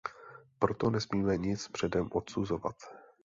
[0.59, 2.75] Proto nesmíme nic předem odsuzovat.